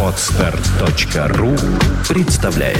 Отстар.ру 0.00 1.56
представляет. 2.08 2.78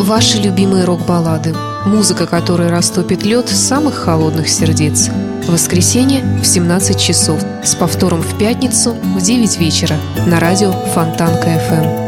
Ваши 0.00 0.38
любимые 0.38 0.84
рок-баллады. 0.84 1.54
Музыка, 1.84 2.26
которая 2.26 2.70
растопит 2.70 3.22
лед 3.22 3.48
самых 3.48 3.94
холодных 3.94 4.48
сердец. 4.48 5.10
Воскресенье 5.46 6.22
в 6.42 6.44
17 6.44 6.98
часов. 6.98 7.40
С 7.62 7.76
повтором 7.76 8.22
в 8.22 8.38
пятницу 8.38 8.94
в 8.94 9.20
9 9.20 9.58
вечера. 9.58 9.96
На 10.26 10.40
радио 10.40 10.72
Фонтанка 10.72 11.50
FM 11.50 11.84
эм. 11.84 12.06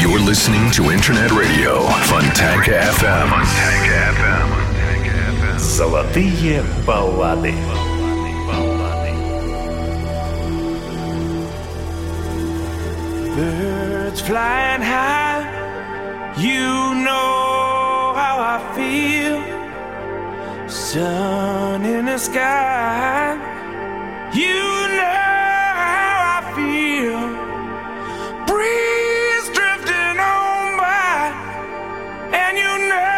You're 0.00 0.24
listening 0.24 0.70
to 0.70 0.90
Internet 0.90 1.32
Radio. 1.32 1.86
Fontanka 2.06 2.72
FM. 2.96 3.28
Fontanka 3.28 4.12
FM. 4.16 4.57
Золотые 5.78 6.64
баллады. 6.84 7.54
Birds 13.36 14.20
flying 14.22 14.82
high, 14.82 15.46
you 16.36 16.96
know 17.06 18.12
how 18.12 18.36
I 18.40 18.58
feel. 18.74 19.38
Sun 20.66 21.84
in 21.84 22.06
the 22.06 22.18
sky, 22.18 23.38
you 24.34 24.58
know 24.98 25.74
how 25.84 26.38
I 26.38 26.54
feel. 26.56 27.22
Breeze 28.48 29.48
drifting 29.54 30.18
on 30.18 30.76
by, 30.76 31.30
and 32.32 32.58
you 32.58 32.88
know. 32.88 33.17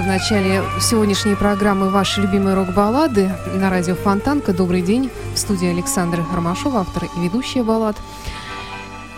в 0.00 0.06
начале 0.06 0.62
сегодняшней 0.80 1.34
программы 1.34 1.90
ваши 1.90 2.22
любимые 2.22 2.54
рок-баллады 2.54 3.30
на 3.54 3.68
радио 3.68 3.94
Фонтанка. 3.94 4.54
Добрый 4.54 4.80
день. 4.80 5.10
В 5.34 5.38
студии 5.38 5.68
Александра 5.68 6.24
Ромашова, 6.34 6.80
автор 6.80 7.04
и 7.04 7.20
ведущая 7.20 7.62
баллад. 7.62 7.96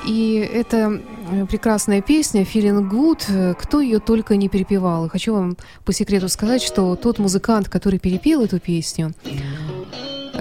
И 0.05 0.35
это 0.35 1.00
э, 1.31 1.47
прекрасная 1.47 2.03
песня 2.03 2.43
«Feeling 2.43 2.91
Good». 2.91 3.55
Кто 3.55 3.81
ее 3.81 4.00
только 4.00 4.35
не 4.35 4.49
перепевал. 4.49 5.06
И 5.06 5.09
хочу 5.09 5.35
вам 5.35 5.56
по 5.85 5.93
секрету 5.93 6.29
сказать, 6.29 6.61
что 6.61 6.97
тот 6.97 7.20
музыкант, 7.20 7.69
который 7.69 8.00
перепел 8.00 8.43
эту 8.43 8.59
песню, 8.59 9.15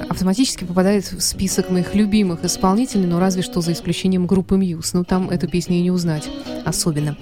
автоматически 0.10 0.64
попадает 0.64 1.12
в 1.12 1.22
список 1.22 1.70
моих 1.70 1.94
любимых 1.94 2.44
исполнителей, 2.44 3.06
но 3.06 3.16
ну, 3.16 3.20
разве 3.20 3.44
что 3.44 3.62
за 3.62 3.74
исключением 3.74 4.26
группы 4.26 4.58
Мьюз. 4.58 4.94
Ну, 4.94 5.04
там 5.04 5.30
эту 5.30 5.48
песню 5.48 5.78
и 5.78 5.82
не 5.82 5.92
узнать 5.92 6.28
особенно. 6.66 7.18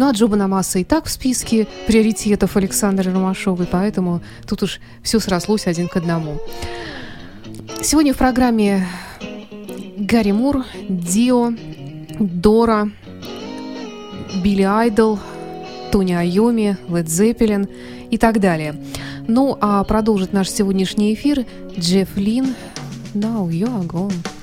Ну, 0.00 0.08
а 0.08 0.12
Джоба 0.12 0.34
Намаса 0.34 0.78
и 0.78 0.84
так 0.84 1.04
в 1.04 1.10
списке 1.10 1.66
приоритетов 1.86 2.56
Александра 2.56 3.12
Ромашовой, 3.12 3.66
поэтому 3.70 4.22
тут 4.48 4.62
уж 4.62 4.80
все 5.02 5.20
срослось 5.20 5.66
один 5.66 5.88
к 5.88 5.96
одному. 5.98 6.38
Сегодня 7.82 8.14
в 8.14 8.16
программе 8.16 8.86
Гарри 9.98 10.32
Мур, 10.32 10.64
Дио, 10.88 11.52
Дора, 12.18 12.90
Билли 14.42 14.62
Айдол, 14.62 15.18
Тони 15.92 16.14
Айоми, 16.14 16.78
Лед 16.88 17.10
Зеппелин 17.10 17.68
и 18.10 18.16
так 18.16 18.40
далее– 18.40 18.76
ну, 19.28 19.56
а 19.60 19.84
продолжит 19.84 20.32
наш 20.32 20.50
сегодняшний 20.50 21.14
эфир 21.14 21.44
Джефф 21.78 22.16
Лин. 22.16 22.54
Now 23.14 23.48
you 23.48 23.68
are 23.68 23.86
gone. 23.86 24.39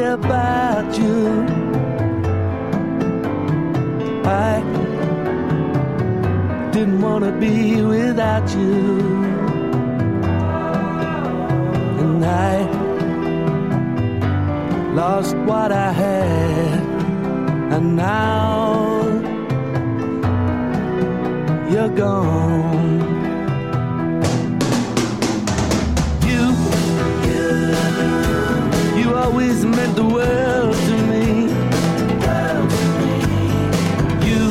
About 0.00 0.98
you. 0.98 1.46
I 4.24 4.62
didn't 6.72 7.00
want 7.00 7.24
to 7.24 7.32
be 7.32 7.82
without 7.82 8.48
you. 8.54 9.00
And 12.02 12.24
I 12.24 12.54
lost 14.94 15.36
what 15.48 15.72
I 15.72 15.92
had, 15.92 16.80
and 17.74 17.96
now 17.96 19.04
you're 21.70 21.88
gone. 21.88 23.13
Always 29.24 29.64
meant 29.64 29.96
the 29.96 30.04
world 30.04 30.74
to 30.74 30.96
me. 31.10 31.48
You, 34.28 34.42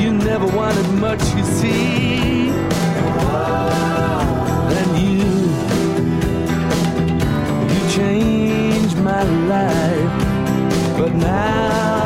you 0.00 0.12
never 0.12 0.46
wanted 0.46 0.88
much, 1.00 1.22
you 1.34 1.44
see. 1.44 2.50
And 4.78 4.90
you, 5.04 5.24
you 7.72 7.80
changed 7.90 8.96
my 8.98 9.24
life, 9.54 10.14
but 10.98 11.12
now 11.14 12.01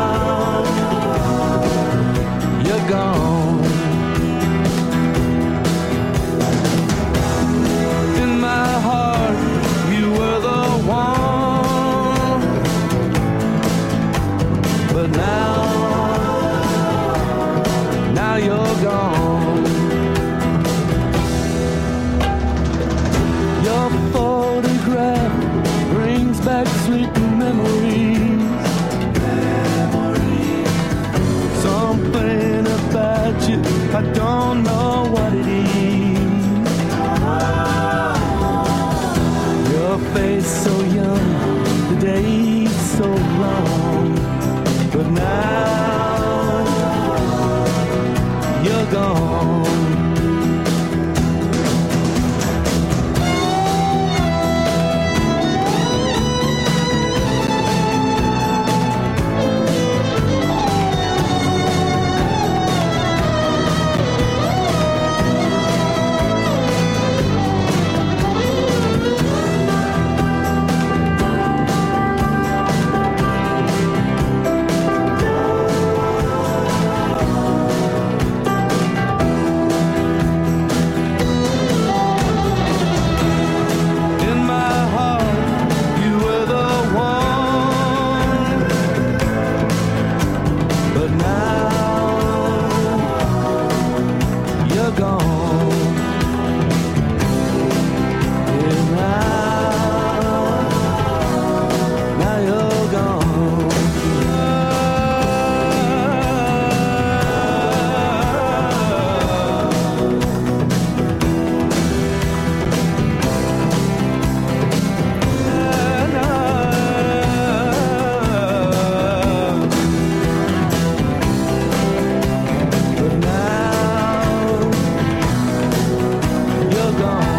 gone. 127.07 127.36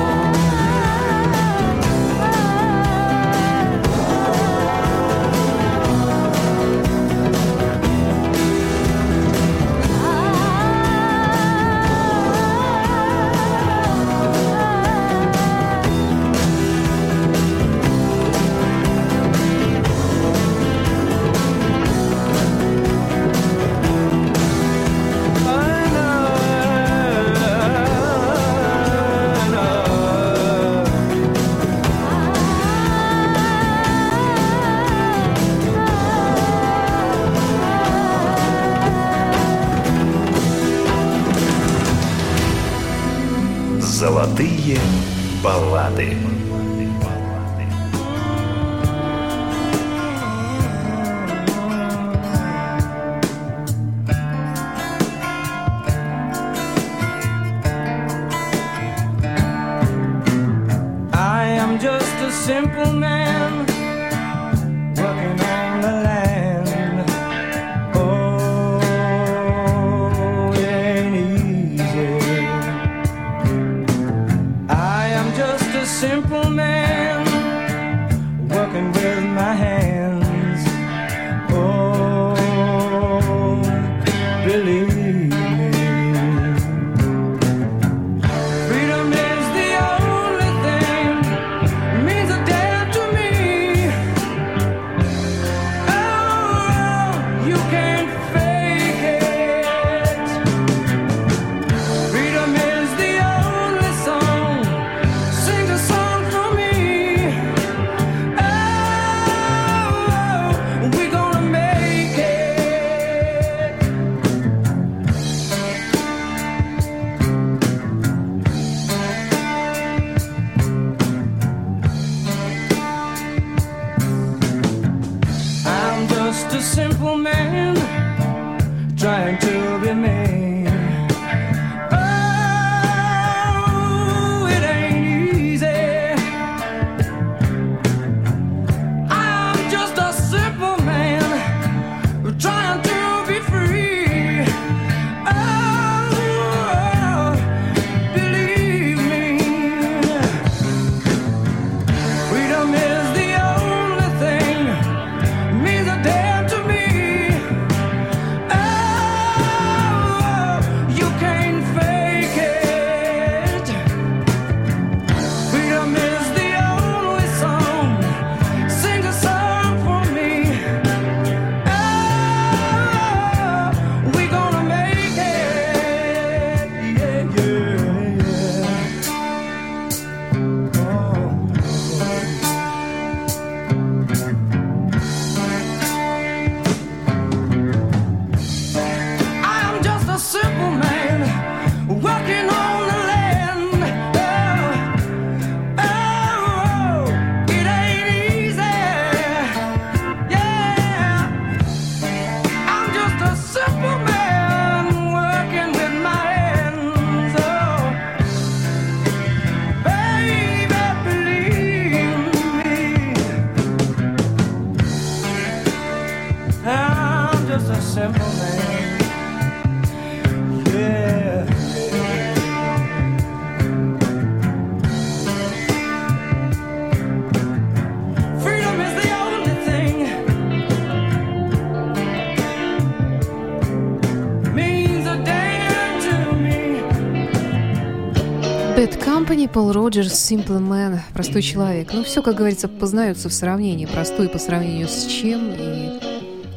Пол 239.57 239.71
Роджерс, 239.71 240.13
Simple 240.13 240.59
Man, 240.59 240.99
простой 241.15 241.41
человек. 241.41 241.91
Ну, 241.91 242.03
все, 242.03 242.21
как 242.21 242.35
говорится, 242.35 242.67
познается 242.67 243.27
в 243.27 243.33
сравнении. 243.33 243.87
Простой 243.87 244.29
по 244.29 244.37
сравнению 244.37 244.87
с 244.87 245.07
чем 245.07 245.51
и 245.51 245.99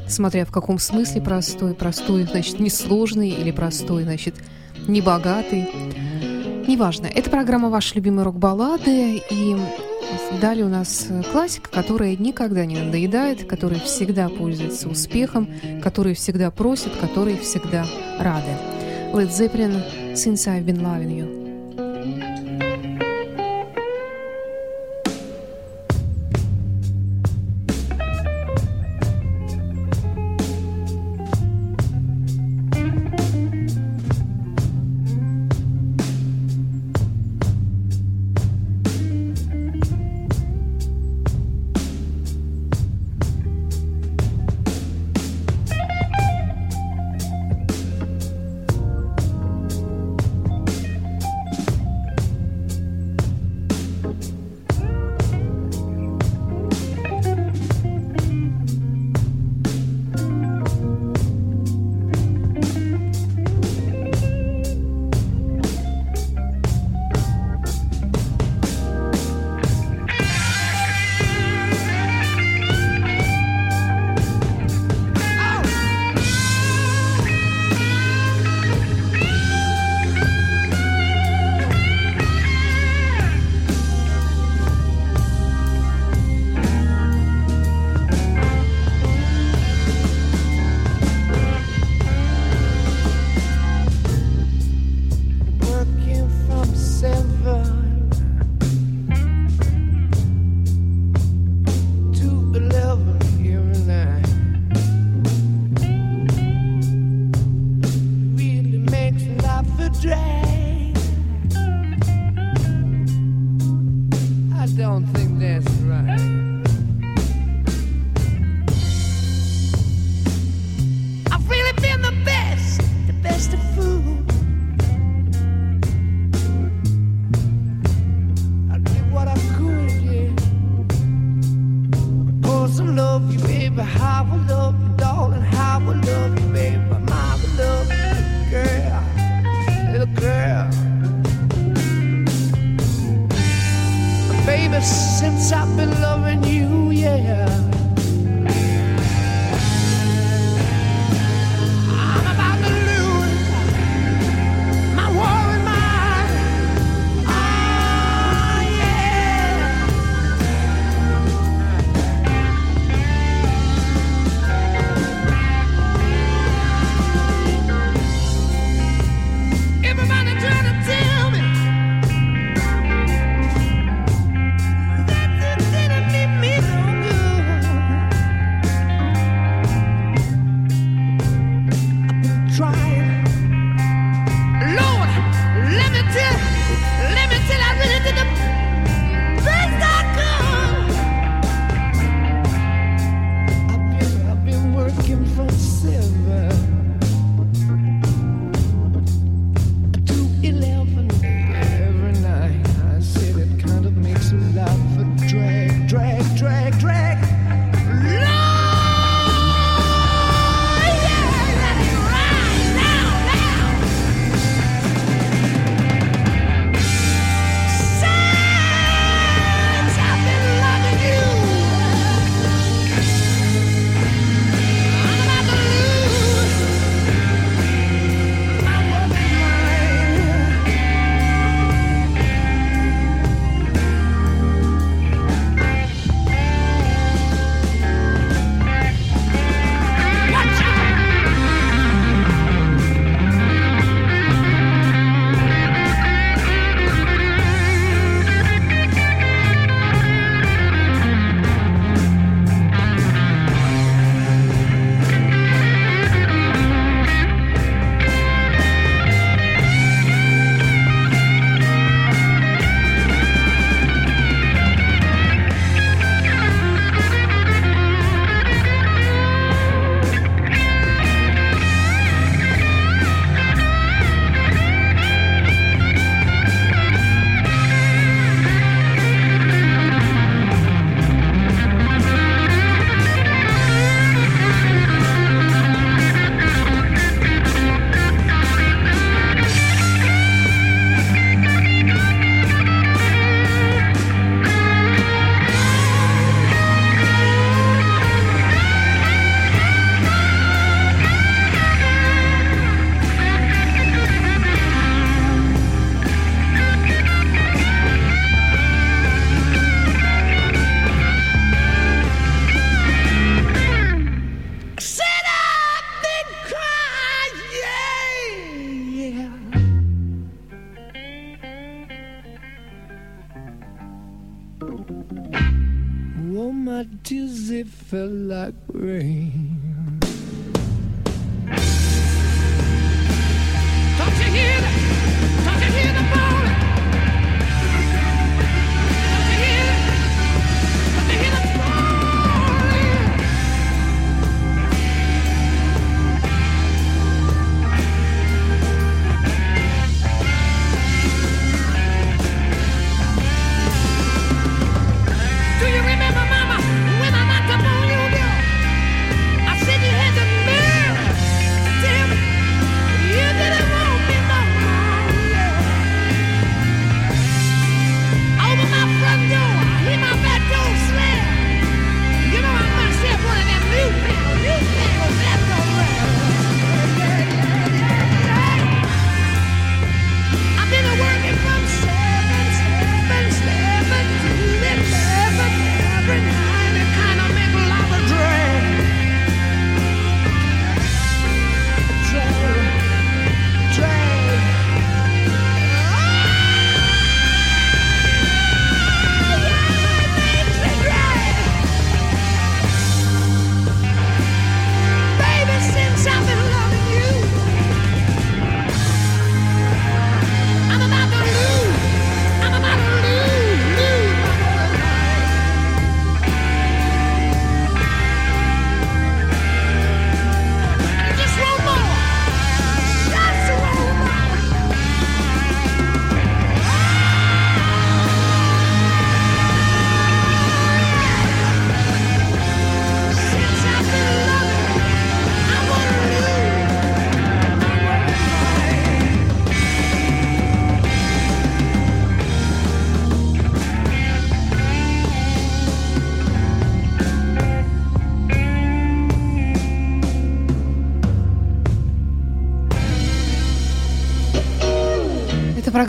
смотря 0.06 0.44
в 0.44 0.50
каком 0.50 0.78
смысле 0.78 1.22
простой. 1.22 1.72
Простой, 1.72 2.24
значит, 2.24 2.60
несложный 2.60 3.30
или 3.30 3.52
простой, 3.52 4.02
значит, 4.02 4.34
небогатый. 4.86 5.66
Неважно. 6.68 7.06
Это 7.06 7.30
программа 7.30 7.70
«Ваши 7.70 7.94
любимые 7.94 8.26
рок-баллады». 8.26 9.22
И 9.30 9.56
далее 10.42 10.66
у 10.66 10.68
нас 10.68 11.06
классика, 11.32 11.70
которая 11.70 12.14
никогда 12.16 12.66
не 12.66 12.76
надоедает, 12.76 13.48
которая 13.48 13.80
всегда 13.80 14.28
пользуется 14.28 14.90
успехом, 14.90 15.48
которая 15.82 16.14
всегда 16.14 16.50
просит, 16.50 16.94
которой 16.96 17.38
всегда 17.38 17.86
рады. 18.18 18.50
Led 19.14 19.30
Zeppelin 19.30 19.82
«Since 20.12 20.46
I've 20.46 20.66
Been 20.66 20.82
Loving 20.82 21.18
You». 21.18 21.39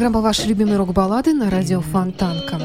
Программа 0.02 0.22
«Ваши 0.22 0.48
любимые 0.48 0.78
рок-баллады» 0.78 1.32
на 1.32 1.52
радио 1.52 1.80
Фонтанка. 1.80 2.60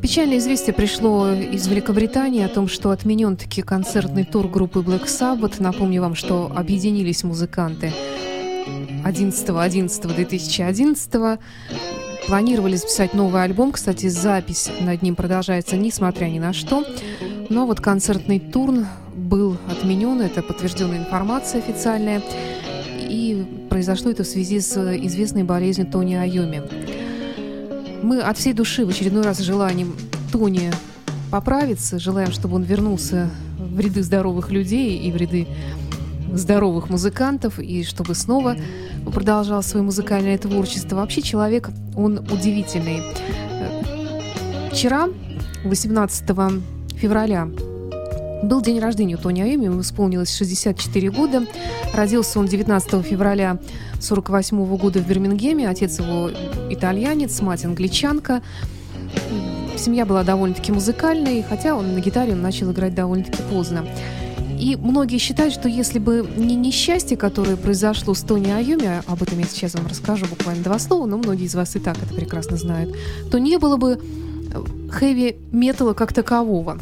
Печальное 0.00 0.38
известие 0.38 0.72
пришло 0.72 1.30
из 1.30 1.66
Великобритании 1.66 2.42
о 2.42 2.48
том, 2.48 2.66
что 2.66 2.92
отменен 2.92 3.36
таки 3.36 3.60
концертный 3.60 4.24
тур 4.24 4.48
группы 4.48 4.80
Black 4.80 5.04
Sabbath. 5.04 5.56
Напомню 5.58 6.00
вам, 6.00 6.14
что 6.14 6.50
объединились 6.56 7.24
музыканты 7.24 7.92
11.11.2011. 9.04 11.38
Планировали 12.26 12.76
записать 12.76 13.12
новый 13.12 13.42
альбом. 13.42 13.72
Кстати, 13.72 14.08
запись 14.08 14.70
над 14.80 15.02
ним 15.02 15.14
продолжается, 15.14 15.76
несмотря 15.76 16.28
ни 16.28 16.38
на 16.38 16.54
что. 16.54 16.86
Но 17.50 17.66
вот 17.66 17.82
концертный 17.82 18.40
тур 18.40 18.72
был 19.14 19.58
отменен. 19.70 20.22
Это 20.22 20.42
подтвержденная 20.42 21.00
информация 21.00 21.60
официальная. 21.60 22.22
Произошло 23.68 24.10
это 24.10 24.24
в 24.24 24.26
связи 24.26 24.60
с 24.60 24.76
известной 24.76 25.44
болезнью 25.44 25.86
Тони 25.86 26.14
Айоми. 26.14 26.62
Мы 28.02 28.20
от 28.20 28.38
всей 28.38 28.52
души 28.52 28.84
в 28.86 28.88
очередной 28.88 29.22
раз 29.22 29.38
желаем 29.38 29.94
Тони 30.32 30.70
поправиться, 31.30 31.98
желаем, 31.98 32.32
чтобы 32.32 32.56
он 32.56 32.62
вернулся 32.62 33.30
в 33.58 33.78
ряды 33.80 34.02
здоровых 34.02 34.50
людей 34.50 34.98
и 34.98 35.12
в 35.12 35.16
ряды 35.16 35.46
здоровых 36.32 36.90
музыкантов, 36.90 37.58
и 37.58 37.84
чтобы 37.84 38.14
снова 38.14 38.56
продолжал 39.12 39.62
свое 39.62 39.84
музыкальное 39.84 40.38
творчество. 40.38 40.96
Вообще 40.96 41.22
человек, 41.22 41.70
он 41.96 42.18
удивительный. 42.18 43.02
Вчера, 44.72 45.08
18 45.64 46.24
февраля, 46.94 47.48
был 48.42 48.60
день 48.60 48.78
рождения 48.78 49.16
у 49.16 49.18
Тони 49.18 49.42
Айоми, 49.42 49.64
ему 49.64 49.80
исполнилось 49.80 50.34
64 50.34 51.10
года. 51.10 51.46
Родился 51.94 52.38
он 52.38 52.46
19 52.46 53.04
февраля 53.04 53.52
1948 53.98 54.76
года 54.76 55.00
в 55.00 55.08
Бирмингеме. 55.08 55.68
Отец 55.68 55.98
его 55.98 56.30
итальянец, 56.70 57.40
мать 57.40 57.64
англичанка. 57.64 58.42
Семья 59.76 60.04
была 60.04 60.24
довольно-таки 60.24 60.72
музыкальной, 60.72 61.42
хотя 61.42 61.74
он 61.74 61.94
на 61.94 62.00
гитаре 62.00 62.34
начал 62.34 62.72
играть 62.72 62.94
довольно-таки 62.94 63.42
поздно. 63.50 63.86
И 64.58 64.76
многие 64.76 65.18
считают, 65.18 65.54
что 65.54 65.68
если 65.68 66.00
бы 66.00 66.28
не 66.36 66.56
несчастье, 66.56 67.16
которое 67.16 67.56
произошло 67.56 68.12
с 68.14 68.22
Тони 68.22 68.50
Айоми, 68.50 69.02
об 69.06 69.22
этом 69.22 69.38
я 69.38 69.44
сейчас 69.44 69.74
вам 69.74 69.86
расскажу 69.86 70.26
буквально 70.26 70.64
два 70.64 70.80
слова, 70.80 71.06
но 71.06 71.16
многие 71.16 71.44
из 71.44 71.54
вас 71.54 71.76
и 71.76 71.78
так 71.78 71.96
это 71.96 72.12
прекрасно 72.12 72.56
знают, 72.56 72.94
то 73.30 73.38
не 73.38 73.56
было 73.56 73.76
бы 73.76 74.00
хэви-металла 74.90 75.94
как 75.94 76.12
такового. 76.12 76.78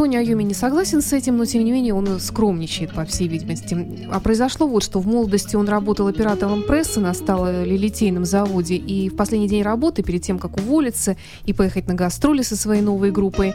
Тони 0.00 0.16
Айоми 0.16 0.44
не 0.44 0.54
согласен 0.54 1.02
с 1.02 1.12
этим, 1.12 1.36
но 1.36 1.44
тем 1.44 1.62
не 1.62 1.72
менее 1.72 1.92
он 1.92 2.18
скромничает, 2.20 2.94
по 2.94 3.04
всей 3.04 3.28
видимости. 3.28 3.76
А 4.10 4.18
произошло 4.18 4.66
вот, 4.66 4.82
что 4.82 4.98
в 4.98 5.06
молодости 5.06 5.56
он 5.56 5.68
работал 5.68 6.06
оператором 6.06 6.62
прессы 6.62 7.00
на 7.00 7.12
сталолитейном 7.12 8.24
заводе, 8.24 8.76
и 8.76 9.10
в 9.10 9.16
последний 9.16 9.46
день 9.46 9.62
работы, 9.62 10.02
перед 10.02 10.22
тем, 10.22 10.38
как 10.38 10.56
уволиться 10.56 11.18
и 11.44 11.52
поехать 11.52 11.86
на 11.86 11.92
гастроли 11.92 12.40
со 12.40 12.56
своей 12.56 12.80
новой 12.80 13.10
группой, 13.10 13.52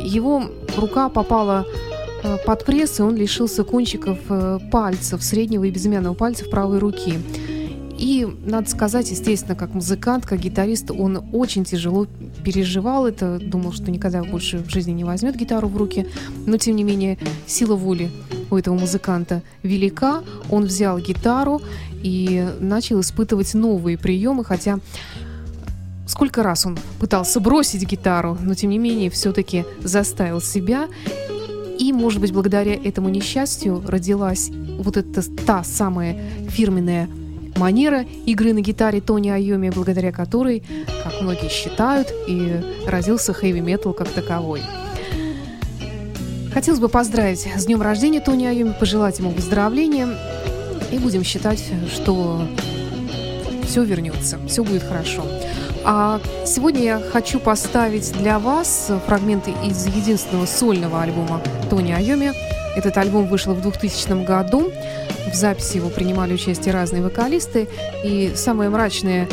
его 0.00 0.44
рука 0.76 1.08
попала 1.08 1.66
э, 2.22 2.36
под 2.46 2.64
пресс, 2.64 3.00
и 3.00 3.02
он 3.02 3.16
лишился 3.16 3.64
кончиков 3.64 4.18
э, 4.28 4.60
пальцев, 4.70 5.24
среднего 5.24 5.64
и 5.64 5.72
безымянного 5.72 6.14
пальцев 6.14 6.50
правой 6.50 6.78
руки. 6.78 7.14
И, 8.04 8.28
надо 8.44 8.68
сказать, 8.68 9.10
естественно, 9.10 9.54
как 9.54 9.72
музыкант, 9.72 10.26
как 10.26 10.38
гитарист, 10.38 10.90
он 10.90 11.24
очень 11.32 11.64
тяжело 11.64 12.06
переживал 12.44 13.06
это, 13.06 13.38
думал, 13.38 13.72
что 13.72 13.90
никогда 13.90 14.22
больше 14.22 14.58
в 14.58 14.68
жизни 14.68 14.92
не 14.92 15.04
возьмет 15.04 15.36
гитару 15.36 15.68
в 15.68 15.76
руки. 15.78 16.06
Но, 16.44 16.58
тем 16.58 16.76
не 16.76 16.84
менее, 16.84 17.16
сила 17.46 17.76
воли 17.76 18.10
у 18.50 18.58
этого 18.58 18.78
музыканта 18.78 19.40
велика. 19.62 20.22
Он 20.50 20.64
взял 20.64 20.98
гитару 20.98 21.62
и 22.02 22.46
начал 22.60 23.00
испытывать 23.00 23.54
новые 23.54 23.96
приемы, 23.96 24.44
хотя 24.44 24.80
сколько 26.06 26.42
раз 26.42 26.66
он 26.66 26.76
пытался 27.00 27.40
бросить 27.40 27.90
гитару, 27.90 28.36
но, 28.38 28.52
тем 28.52 28.68
не 28.68 28.78
менее, 28.78 29.08
все-таки 29.08 29.64
заставил 29.82 30.42
себя. 30.42 30.88
И, 31.78 31.90
может 31.94 32.20
быть, 32.20 32.34
благодаря 32.34 32.74
этому 32.74 33.08
несчастью 33.08 33.82
родилась 33.86 34.50
вот 34.78 34.98
эта 34.98 35.22
та 35.46 35.64
самая 35.64 36.20
фирменная 36.50 37.08
манера 37.56 38.04
игры 38.26 38.52
на 38.52 38.60
гитаре 38.60 39.00
Тони 39.00 39.30
Айоми, 39.30 39.70
благодаря 39.70 40.12
которой, 40.12 40.62
как 41.02 41.20
многие 41.20 41.48
считают, 41.48 42.12
и 42.26 42.60
родился 42.86 43.32
хэви-метал 43.32 43.92
как 43.92 44.08
таковой. 44.08 44.62
Хотелось 46.52 46.80
бы 46.80 46.88
поздравить 46.88 47.48
с 47.56 47.66
днем 47.66 47.82
рождения 47.82 48.20
Тони 48.20 48.46
Айоми, 48.46 48.74
пожелать 48.78 49.18
ему 49.18 49.30
выздоровления, 49.30 50.08
и 50.92 50.98
будем 50.98 51.24
считать, 51.24 51.64
что 51.92 52.46
все 53.66 53.82
вернется, 53.82 54.38
все 54.46 54.62
будет 54.62 54.84
хорошо. 54.84 55.24
А 55.84 56.20
сегодня 56.46 56.82
я 56.82 57.00
хочу 57.00 57.40
поставить 57.40 58.12
для 58.12 58.38
вас 58.38 58.90
фрагменты 59.06 59.52
из 59.66 59.86
единственного 59.86 60.46
сольного 60.46 61.02
альбома 61.02 61.42
Тони 61.68 61.92
Айоми. 61.92 62.32
Этот 62.76 62.96
альбом 62.98 63.26
вышел 63.26 63.52
в 63.54 63.60
2000 63.60 64.24
году. 64.24 64.70
В 65.34 65.36
записи 65.36 65.78
его 65.78 65.90
принимали 65.90 66.32
участие 66.32 66.72
разные 66.72 67.02
вокалисты. 67.02 67.66
И 68.04 68.34
самое 68.36 68.70
мрачное 68.70 69.28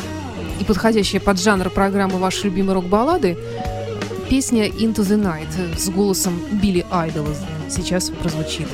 и 0.59 0.63
подходящее 0.63 1.21
под 1.21 1.39
жанр 1.39 1.69
программы 1.69 2.17
«Ваши 2.17 2.45
любимые 2.45 2.73
рок-баллады» 2.73 3.37
Песня 4.27 4.67
«Into 4.67 5.01
the 5.03 5.21
Night» 5.21 5.77
с 5.77 5.89
голосом 5.89 6.41
Билли 6.53 6.87
Айдола 6.89 7.35
сейчас 7.69 8.09
прозвучит. 8.09 8.67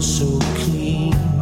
So 0.00 0.38
clean 0.56 1.33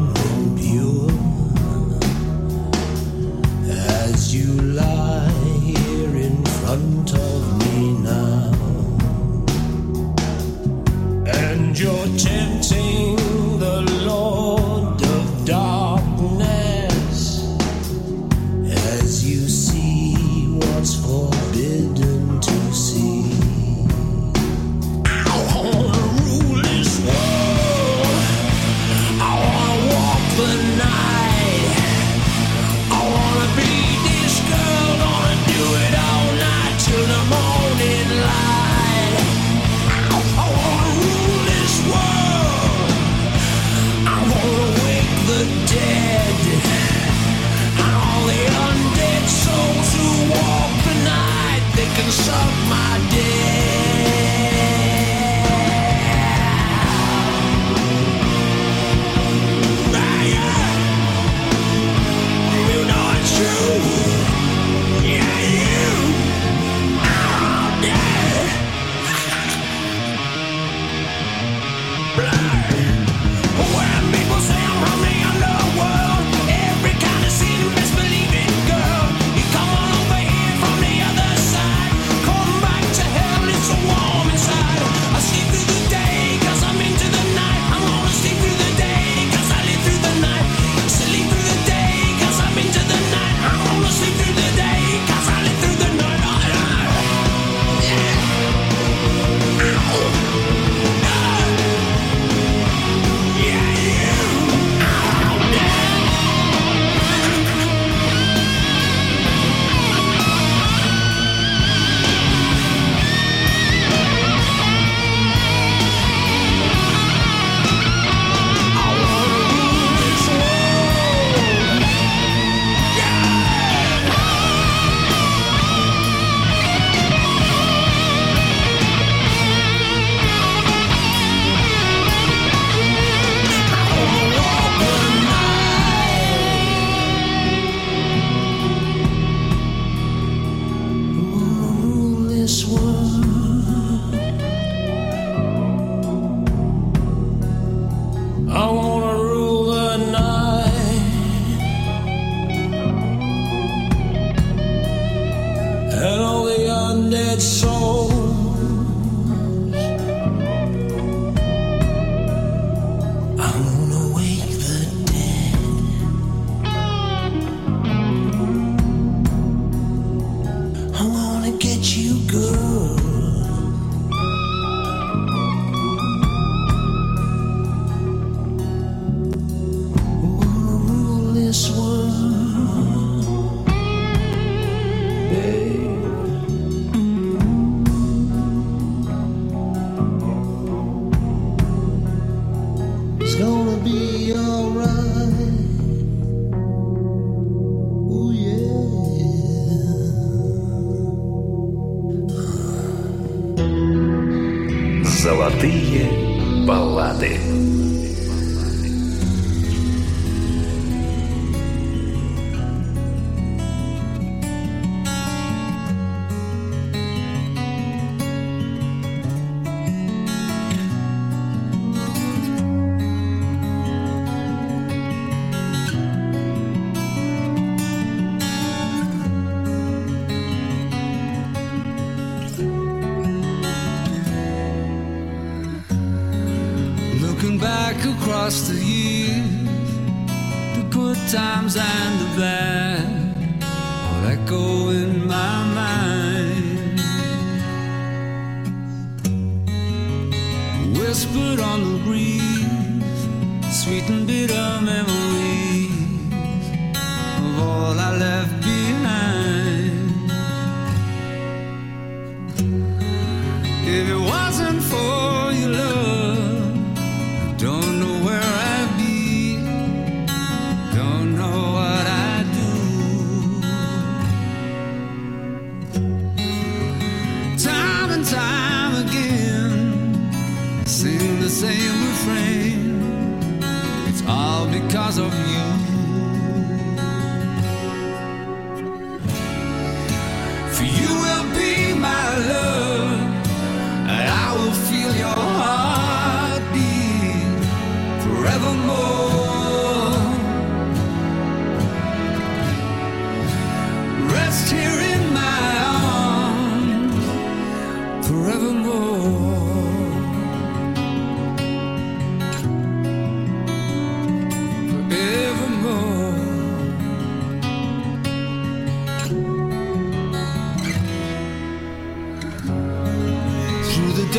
just 238.53 238.82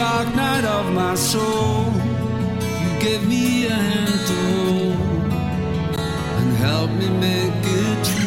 dark 0.03 0.35
night 0.35 0.65
of 0.65 0.85
my 0.93 1.15
soul, 1.15 1.85
you 2.83 2.91
gave 3.05 3.25
me 3.25 3.67
a 3.67 3.77
hand 3.89 4.19
to 4.29 4.37
hold 4.57 5.31
and 6.39 6.51
helped 6.65 6.95
me 7.01 7.09
make 7.27 7.65
it 7.81 8.05
true. 8.05 8.22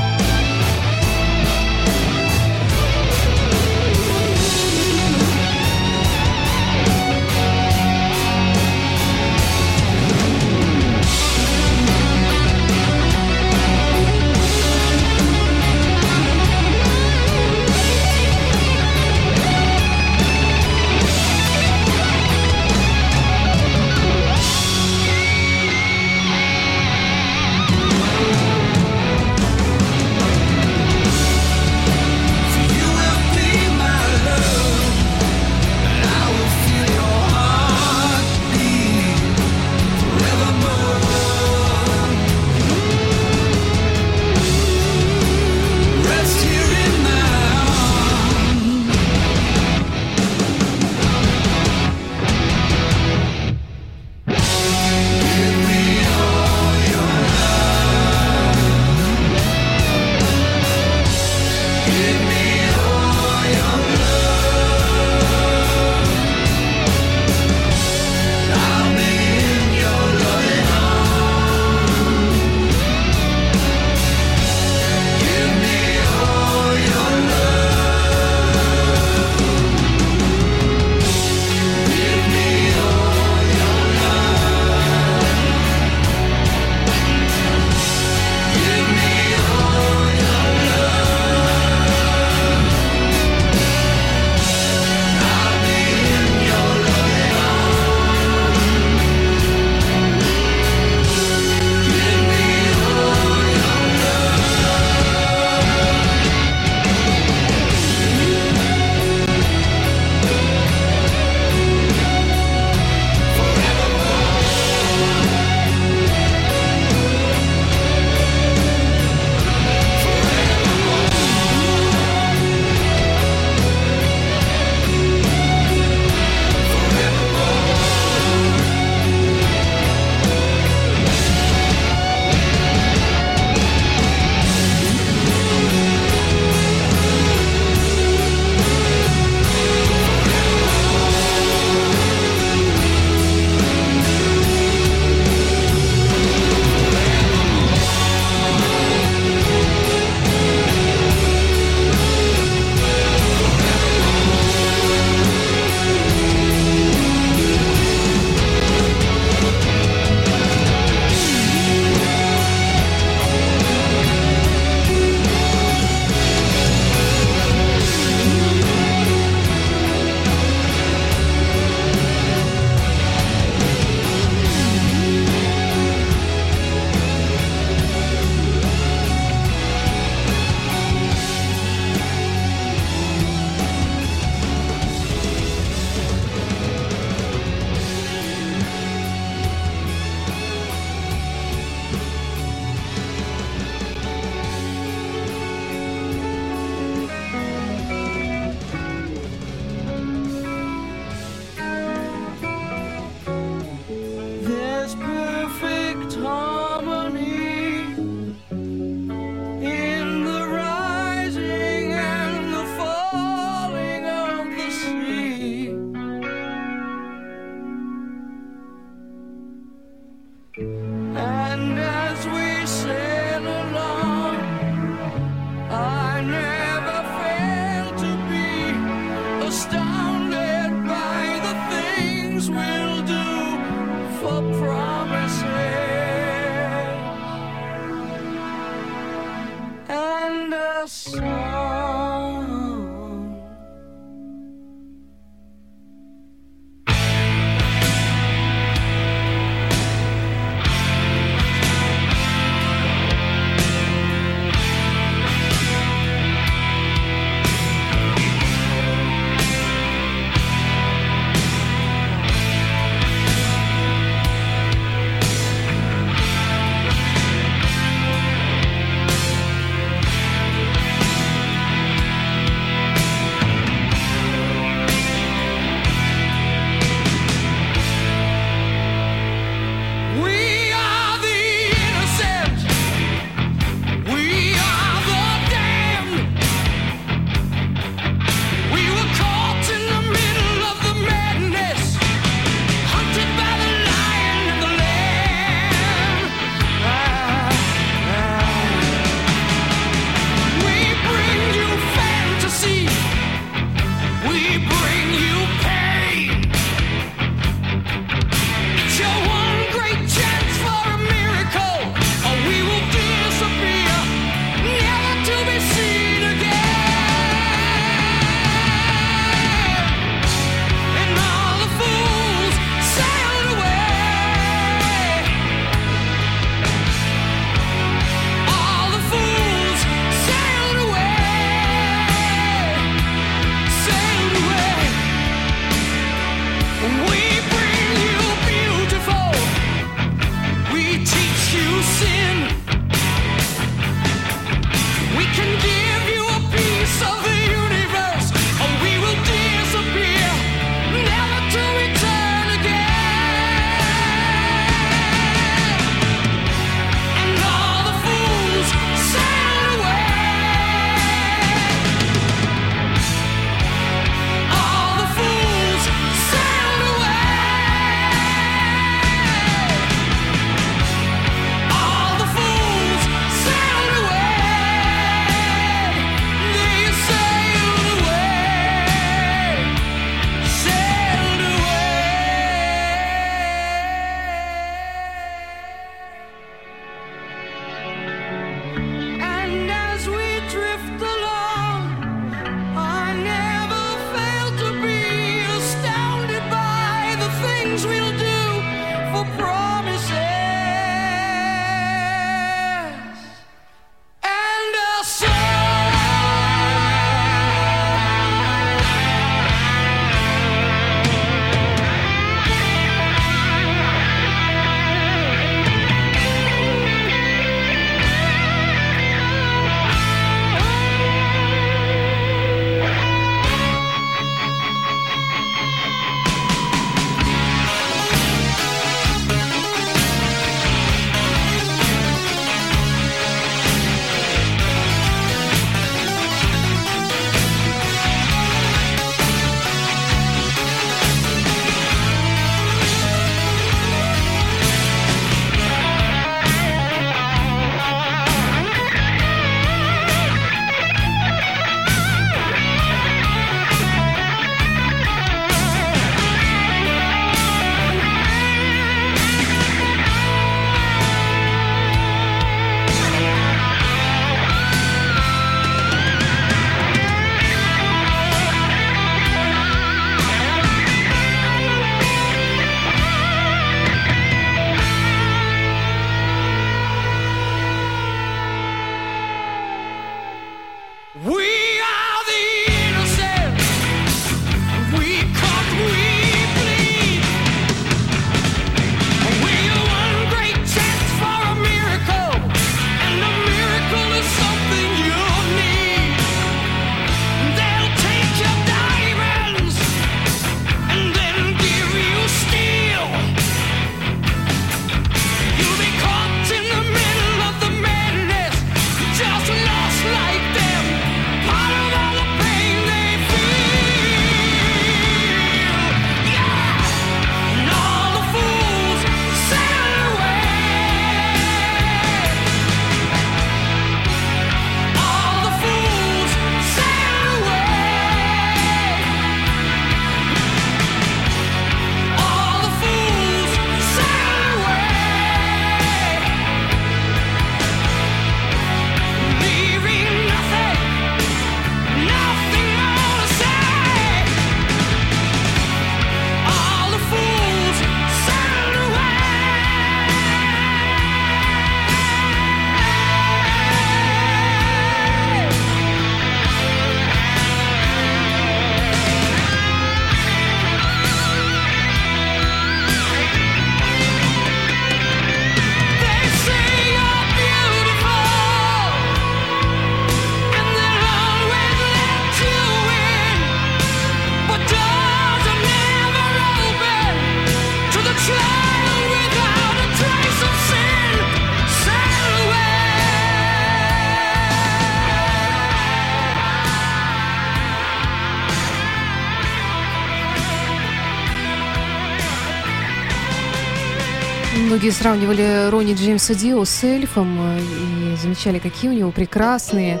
Многие 594.86 594.98
сравнивали 594.98 595.68
Ронни 595.68 595.94
Джеймса 595.94 596.32
Дио 596.36 596.64
с 596.64 596.84
эльфом 596.84 597.36
э, 597.40 597.58
и 597.58 598.16
замечали, 598.22 598.60
какие 598.60 598.88
у 598.88 598.94
него 598.94 599.10
прекрасные 599.10 600.00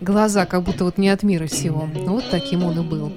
глаза, 0.00 0.46
как 0.46 0.62
будто 0.62 0.84
вот 0.84 0.96
не 0.96 1.08
от 1.08 1.24
мира 1.24 1.48
всего. 1.48 1.88
Вот 2.06 2.22
таким 2.30 2.62
он 2.62 2.78
и 2.78 2.82
был. 2.84 3.12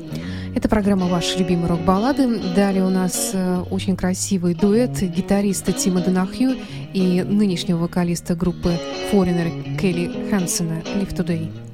Это 0.56 0.68
программа 0.68 1.06
«Ваши 1.06 1.38
любимые 1.38 1.68
рок-баллады». 1.68 2.40
Далее 2.56 2.84
у 2.84 2.90
нас 2.90 3.34
э, 3.34 3.64
очень 3.70 3.96
красивый 3.96 4.56
дуэт 4.56 5.00
гитариста 5.00 5.74
Тима 5.74 6.02
Донахью 6.02 6.58
и 6.92 7.22
нынешнего 7.22 7.78
вокалиста 7.78 8.34
группы 8.34 8.74
Foreigner 9.12 9.78
Келли 9.78 10.32
Хансена 10.32 10.82
«Live 10.96 11.16
Today». 11.16 11.73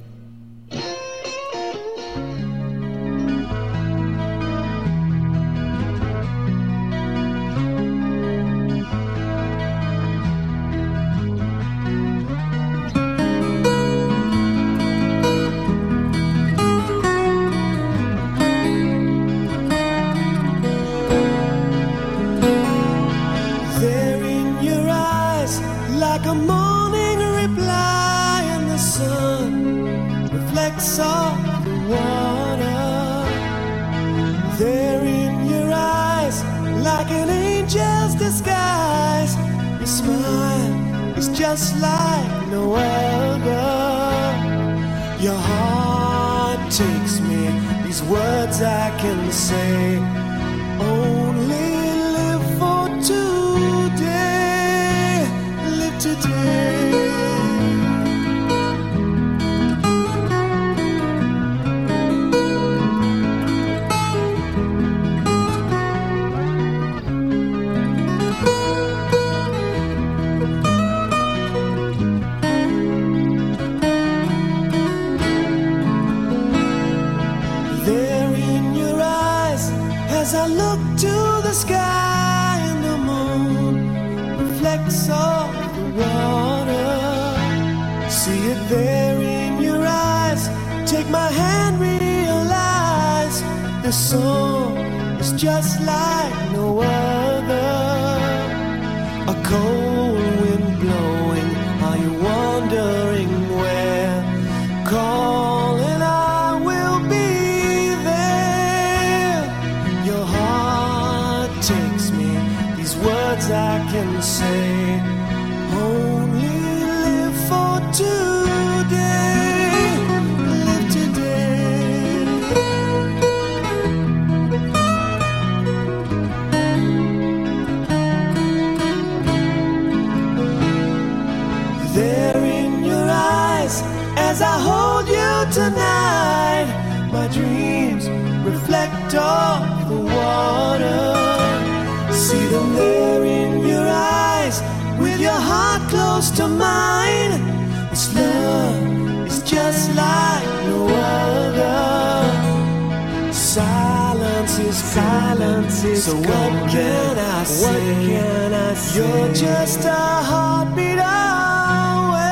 So 155.80 156.14
what 156.14 156.70
can 156.70 157.18
I 157.18 157.44
say? 157.46 157.66
What 157.66 157.80
can 158.06 158.54
I 158.54 158.74
say? 158.74 159.00
You're 159.00 159.34
just 159.34 159.86
a 159.86 159.88
heartbeat 160.30 161.00
away. 161.00 162.28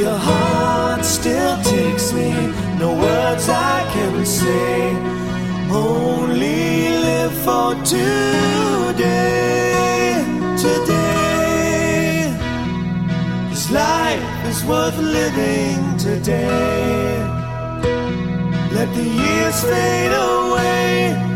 Your 0.00 0.18
heart 0.18 1.04
still 1.04 1.62
takes 1.62 2.12
me. 2.12 2.32
No 2.80 2.92
words 2.94 3.48
I 3.48 3.88
can 3.92 4.26
say. 4.26 4.96
Only 5.70 6.88
live 7.06 7.32
for 7.44 7.74
today. 7.84 9.04
Today. 10.58 12.34
This 13.50 13.70
life 13.70 14.46
is 14.48 14.64
worth 14.64 14.98
living 14.98 15.96
today. 15.98 17.16
Let 18.72 18.92
the 18.96 19.04
years 19.04 19.62
fade 19.62 20.12
away. 20.12 21.29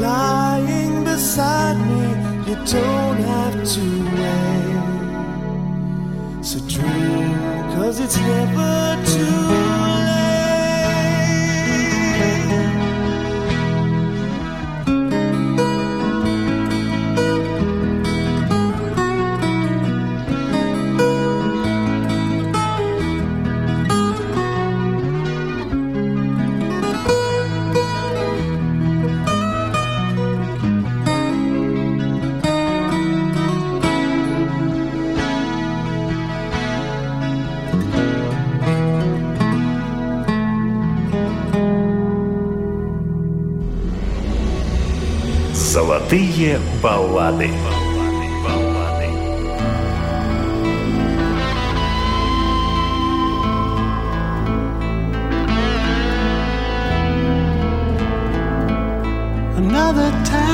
Lying 0.00 1.04
beside 1.04 1.76
me, 1.76 2.04
you 2.48 2.56
don't 2.64 3.18
have 3.32 3.56
to 3.74 3.84
wait. 4.18 4.80
So 6.42 6.58
dream, 6.66 7.34
cause 7.74 8.00
it's 8.00 8.16
never 8.16 8.96
too 9.04 9.59
Золотые 46.09 46.59
баллады. 46.81 47.47
Another 59.57 60.09
town, 60.25 60.48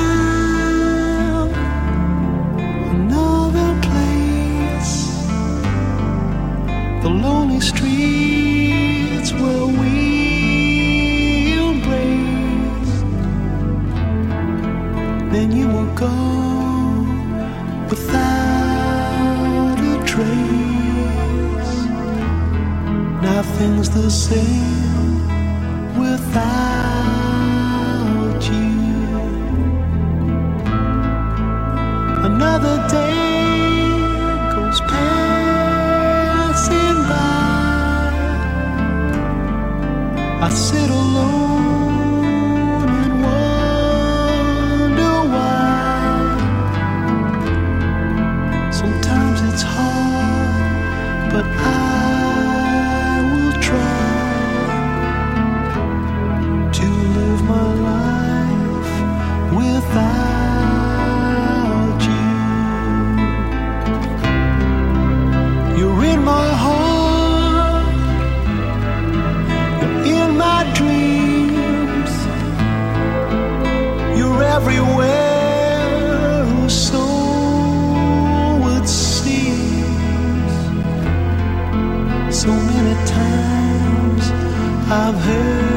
I've 84.88 85.16
heard 85.16 85.75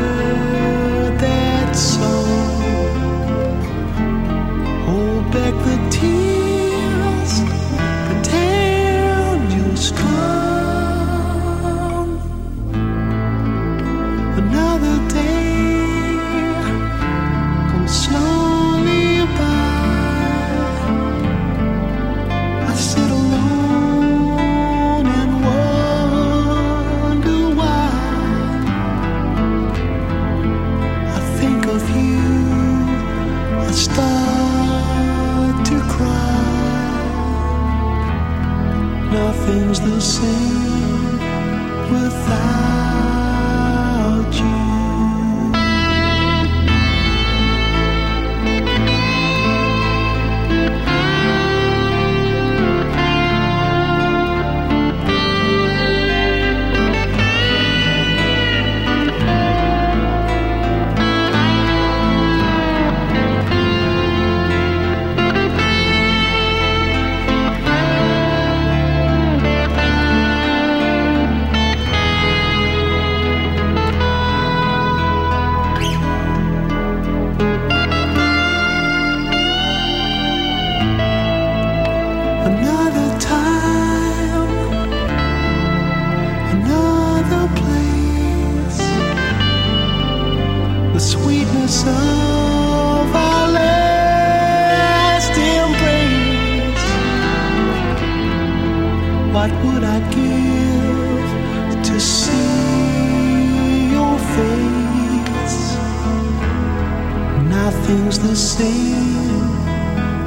Nothing's 107.89 108.19
the 108.19 108.35
same 108.35 109.49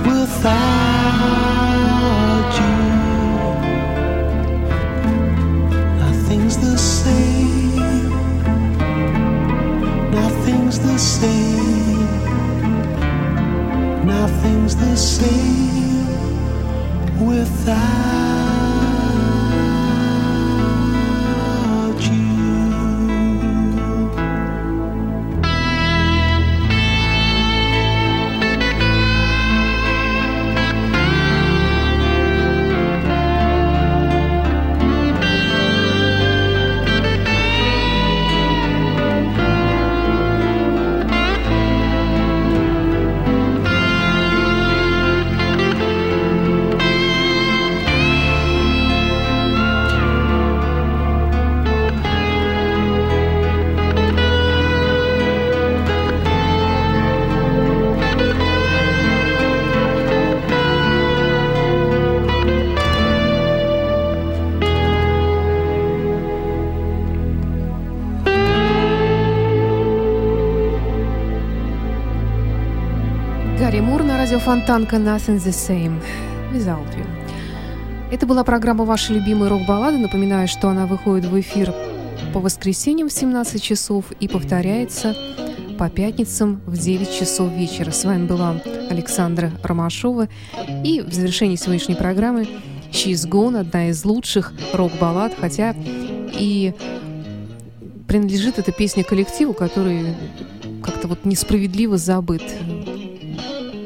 without 0.03 0.53
you. 2.59 2.75
Nothing's 6.01 6.57
the 6.57 6.77
same. 6.77 8.11
Nothing's 10.11 10.79
the 10.81 10.99
same. 10.99 12.09
Nothing's 14.07 14.75
the 14.75 14.97
same 14.97 16.07
without 17.25 18.22
Фонтанка 74.45 74.97
Nothing 74.97 75.38
the 75.38 75.53
Same 75.53 76.03
Without 76.53 76.88
You. 76.97 77.07
Это 78.11 78.26
была 78.26 78.43
программа 78.43 78.84
«Ваши 78.84 79.12
любимые 79.12 79.49
рок-баллады». 79.49 79.99
Напоминаю, 79.99 80.49
что 80.49 80.68
она 80.68 80.86
выходит 80.86 81.26
в 81.26 81.38
эфир 81.38 81.72
по 82.34 82.40
воскресеньям 82.40 83.09
в 83.09 83.12
17 83.12 83.62
часов 83.62 84.07
и 84.18 84.26
повторяется 84.26 85.14
по 85.78 85.88
пятницам 85.88 86.61
в 86.66 86.76
9 86.76 87.16
часов 87.16 87.53
вечера. 87.53 87.93
С 87.93 88.05
вами 88.05 88.26
была 88.26 88.61
Александра 88.90 89.53
Ромашова. 89.62 90.26
И 90.84 91.01
в 91.03 91.12
завершении 91.14 91.55
сегодняшней 91.55 91.95
программы 91.95 92.49
«She's 92.90 93.28
Gone»— 93.28 93.57
одна 93.61 93.90
из 93.90 94.05
лучших 94.05 94.53
рок-баллад, 94.72 95.34
хотя 95.38 95.76
и 96.32 96.74
принадлежит 98.09 98.59
эта 98.59 98.72
песня 98.72 99.05
коллективу, 99.05 99.53
который 99.53 100.16
как-то 100.82 101.07
вот 101.07 101.24
несправедливо 101.24 101.97
забыт 101.97 102.43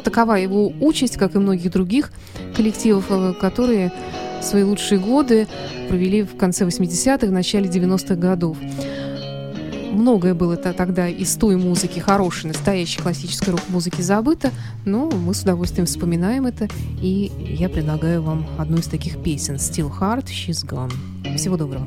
такова 0.07 0.35
его 0.35 0.73
участь, 0.81 1.17
как 1.17 1.35
и 1.35 1.39
многих 1.39 1.73
других 1.73 2.13
коллективов, 2.55 3.07
э, 3.11 3.35
которые 3.41 3.93
свои 4.41 4.63
лучшие 4.63 5.01
годы 5.01 5.49
провели 5.89 6.23
в 6.23 6.37
конце 6.37 6.65
80-х, 6.65 7.27
начале 7.33 7.69
90-х 7.69 8.15
годов. 8.15 8.57
Многое 9.93 10.35
было 10.35 10.57
то- 10.57 10.73
тогда 10.75 11.09
из 11.09 11.35
той 11.35 11.57
музыки, 11.57 11.99
хорошей, 11.99 12.49
настоящей 12.49 13.01
классической 13.01 13.51
рок-музыки 13.51 14.03
забыто, 14.03 14.51
но 14.85 15.11
мы 15.11 15.35
с 15.35 15.43
удовольствием 15.43 15.87
вспоминаем 15.87 16.47
это, 16.47 16.69
и 17.03 17.33
я 17.59 17.69
предлагаю 17.69 18.23
вам 18.23 18.47
одну 18.59 18.77
из 18.77 18.87
таких 18.87 19.21
песен 19.23 19.57
«Still 19.57 19.91
Hard, 19.99 20.27
She's 20.27 20.65
Gone». 20.65 20.93
Всего 21.37 21.57
доброго. 21.57 21.87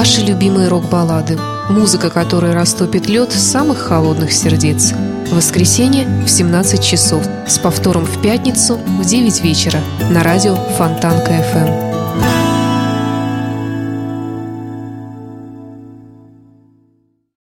ваши 0.00 0.22
любимые 0.22 0.68
рок-баллады. 0.68 1.36
Музыка, 1.68 2.08
которая 2.08 2.54
растопит 2.54 3.06
лед 3.06 3.32
самых 3.32 3.76
холодных 3.76 4.32
сердец. 4.32 4.94
В 5.26 5.36
воскресенье 5.36 6.06
в 6.24 6.30
17 6.30 6.82
часов 6.82 7.22
с 7.46 7.58
повтором 7.58 8.06
в 8.06 8.22
пятницу 8.22 8.76
в 8.76 9.04
9 9.04 9.42
вечера 9.42 9.78
на 10.10 10.22
радио 10.22 10.54
Фонтанка 10.54 11.32
FM. 11.32 11.68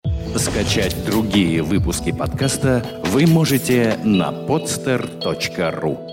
Эм. 0.03 0.37
Скачать 0.37 0.97
другие 1.07 1.63
выпуски 1.63 2.11
подкаста 2.11 2.85
вы 3.05 3.29
можете 3.29 4.01
на 4.03 4.33
podster.ru 4.33 6.08